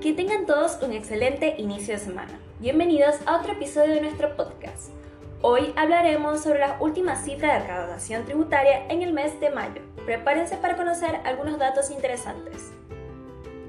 [0.00, 2.40] Que tengan todos un excelente inicio de semana.
[2.58, 4.88] Bienvenidos a otro episodio de nuestro podcast.
[5.42, 9.82] Hoy hablaremos sobre las últimas cifras de recaudación tributaria en el mes de mayo.
[10.06, 12.70] Prepárense para conocer algunos datos interesantes.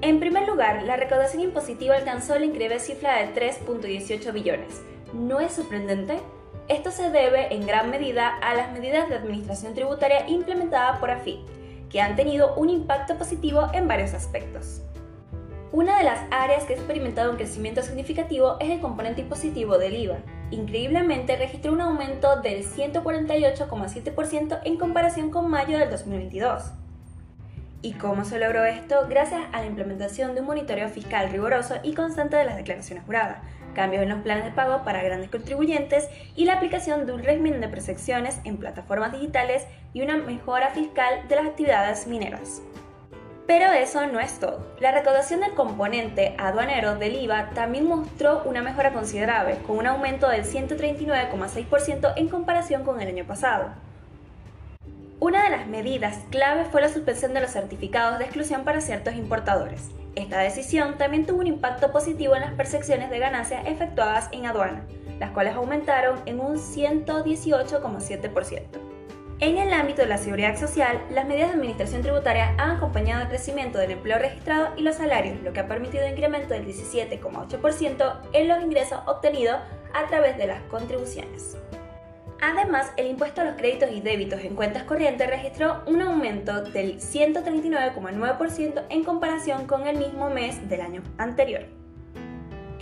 [0.00, 4.80] En primer lugar, la recaudación impositiva alcanzó la increíble cifra de 3.18 billones.
[5.12, 6.18] ¿No es sorprendente?
[6.66, 11.44] Esto se debe en gran medida a las medidas de administración tributaria implementadas por AFI,
[11.90, 14.80] que han tenido un impacto positivo en varios aspectos.
[15.72, 19.96] Una de las áreas que ha experimentado un crecimiento significativo es el componente impositivo del
[19.96, 20.18] IVA.
[20.50, 26.72] Increíblemente registró un aumento del 148,7% en comparación con mayo del 2022.
[27.80, 29.06] ¿Y cómo se logró esto?
[29.08, 33.38] Gracias a la implementación de un monitoreo fiscal riguroso y constante de las declaraciones juradas,
[33.74, 37.62] cambios en los planes de pago para grandes contribuyentes y la aplicación de un régimen
[37.62, 42.60] de percepciones en plataformas digitales y una mejora fiscal de las actividades mineras.
[43.52, 44.64] Pero eso no es todo.
[44.80, 50.26] La recaudación del componente aduanero del IVA también mostró una mejora considerable, con un aumento
[50.26, 53.74] del 139,6% en comparación con el año pasado.
[55.20, 59.16] Una de las medidas clave fue la suspensión de los certificados de exclusión para ciertos
[59.16, 59.90] importadores.
[60.14, 64.86] Esta decisión también tuvo un impacto positivo en las percepciones de ganancias efectuadas en aduana,
[65.20, 68.81] las cuales aumentaron en un 118,7%.
[69.42, 73.28] En el ámbito de la seguridad social, las medidas de administración tributaria han acompañado el
[73.28, 78.20] crecimiento del empleo registrado y los salarios, lo que ha permitido un incremento del 17,8%
[78.34, 79.56] en los ingresos obtenidos
[79.94, 81.56] a través de las contribuciones.
[82.40, 87.00] Además, el impuesto a los créditos y débitos en cuentas corrientes registró un aumento del
[87.00, 91.81] 139,9% en comparación con el mismo mes del año anterior.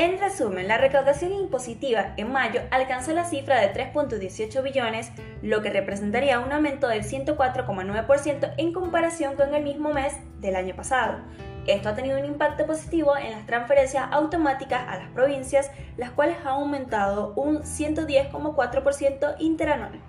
[0.00, 5.68] En resumen, la recaudación impositiva en mayo alcanzó la cifra de 3.18 billones, lo que
[5.68, 11.18] representaría un aumento del 104,9% en comparación con el mismo mes del año pasado.
[11.66, 16.38] Esto ha tenido un impacto positivo en las transferencias automáticas a las provincias, las cuales
[16.40, 20.00] han aumentado un 110,4% interanual.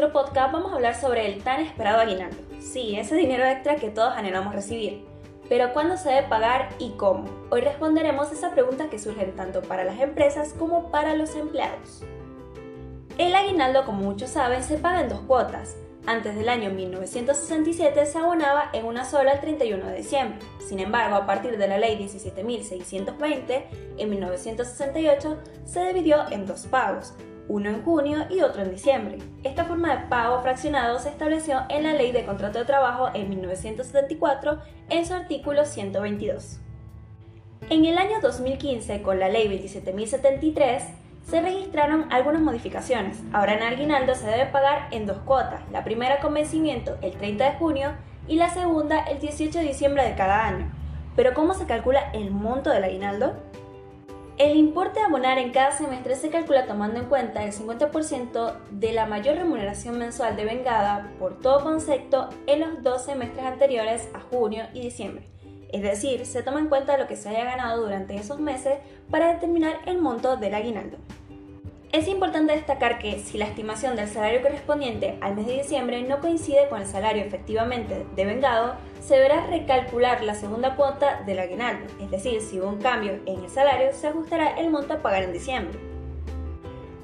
[0.00, 2.38] Nuestro podcast, vamos a hablar sobre el tan esperado aguinaldo.
[2.58, 5.04] Sí, ese dinero extra que todos anhelamos recibir.
[5.46, 7.28] Pero ¿cuándo se debe pagar y cómo?
[7.50, 12.02] Hoy responderemos esa pregunta que surgen tanto para las empresas como para los empleados.
[13.18, 15.76] El aguinaldo, como muchos saben, se paga en dos cuotas.
[16.06, 20.38] Antes del año 1967 se abonaba en una sola el 31 de diciembre.
[20.66, 23.64] Sin embargo, a partir de la ley 17.620,
[23.98, 27.12] en 1968, se dividió en dos pagos,
[27.50, 29.18] uno en junio y otro en diciembre.
[29.42, 33.28] Esta forma de pago fraccionado se estableció en la Ley de Contrato de Trabajo en
[33.28, 36.60] 1974 en su artículo 122.
[37.68, 40.80] En el año 2015, con la Ley 27.073,
[41.28, 43.18] se registraron algunas modificaciones.
[43.32, 47.44] Ahora en aguinaldo se debe pagar en dos cuotas, la primera con vencimiento el 30
[47.44, 47.92] de junio
[48.28, 50.70] y la segunda el 18 de diciembre de cada año.
[51.16, 53.34] Pero ¿cómo se calcula el monto del aguinaldo?
[54.40, 58.92] El importe a abonar en cada semestre se calcula tomando en cuenta el 50% de
[58.94, 64.64] la mayor remuneración mensual devengada por todo concepto en los dos semestres anteriores a junio
[64.72, 65.26] y diciembre.
[65.70, 68.78] Es decir, se toma en cuenta lo que se haya ganado durante esos meses
[69.10, 70.96] para determinar el monto del aguinaldo.
[71.92, 76.20] Es importante destacar que si la estimación del salario correspondiente al mes de diciembre no
[76.20, 82.08] coincide con el salario efectivamente devengado, se deberá recalcular la segunda cuota del aguinaldo, es
[82.08, 85.32] decir, si hubo un cambio en el salario, se ajustará el monto a pagar en
[85.32, 85.80] diciembre.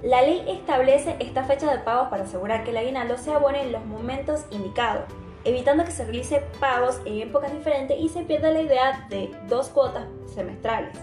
[0.05, 3.73] La ley establece esta fecha de pagos para asegurar que el aguinaldo se abone en
[3.73, 5.03] los momentos indicados,
[5.45, 9.69] evitando que se realice pagos en épocas diferentes y se pierda la idea de dos
[9.69, 10.97] cuotas semestrales.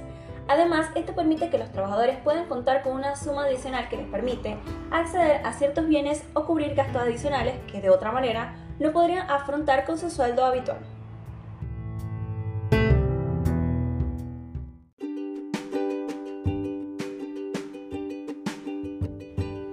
[0.47, 4.57] Además, esto permite que los trabajadores puedan contar con una suma adicional que les permite
[4.91, 9.85] acceder a ciertos bienes o cubrir gastos adicionales que de otra manera no podrían afrontar
[9.85, 10.79] con su sueldo habitual.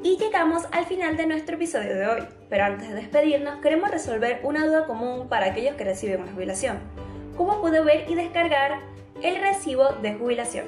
[0.05, 4.40] Y llegamos al final de nuestro episodio de hoy, pero antes de despedirnos queremos resolver
[4.44, 6.78] una duda común para aquellos que reciben una jubilación.
[7.37, 8.78] ¿Cómo puedo ver y descargar
[9.22, 10.66] el recibo de jubilación.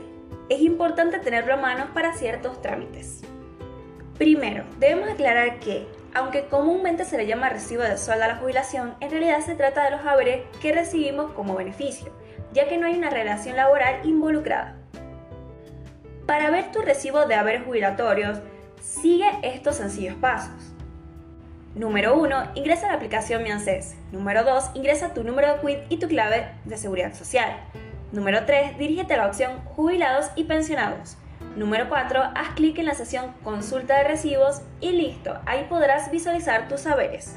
[0.49, 3.23] Es importante tenerlo a mano para ciertos trámites.
[4.19, 8.95] Primero, debemos aclarar que, aunque comúnmente se le llama recibo de sueldo a la jubilación,
[9.01, 12.13] en realidad se trata de los haberes que recibimos como beneficio,
[12.53, 14.77] ya que no hay una relación laboral involucrada.
[16.27, 18.39] Para ver tu recibo de haberes jubilatorios,
[18.81, 20.73] sigue estos sencillos pasos.
[21.75, 22.53] Número 1.
[22.55, 23.97] Ingresa a la aplicación Mi ANSES.
[24.13, 24.73] Número 2.
[24.75, 27.57] Ingresa tu número de quit y tu clave de seguridad social.
[28.13, 28.77] Número 3.
[28.77, 31.17] Dirígete a la opción Jubilados y pensionados.
[31.57, 32.23] Número 4.
[32.35, 37.37] Haz clic en la sección Consulta de recibos y listo, ahí podrás visualizar tus saberes.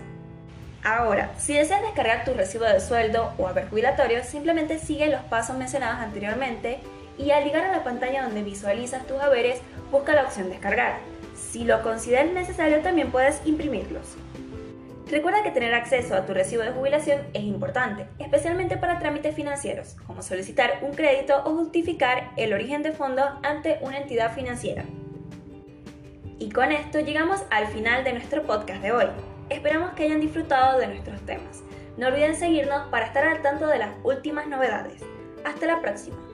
[0.84, 5.58] Ahora, si deseas descargar tu recibo de sueldo o haber jubilatorio, simplemente sigue los pasos
[5.58, 6.80] mencionados anteriormente
[7.18, 9.62] y al llegar a la pantalla donde visualizas tus haberes,
[9.92, 10.98] busca la opción Descargar.
[11.36, 14.18] Si lo consideras necesario, también puedes imprimirlos.
[15.10, 19.96] Recuerda que tener acceso a tu recibo de jubilación es importante, especialmente para trámites financieros,
[20.08, 24.84] como solicitar un crédito o justificar el origen de fondos ante una entidad financiera.
[26.40, 29.06] Y con esto llegamos al final de nuestro podcast de hoy.
[29.50, 31.64] Esperamos que hayan disfrutado de nuestros temas.
[31.98, 35.04] No olviden seguirnos para estar al tanto de las últimas novedades.
[35.46, 36.25] Hasta la próxima.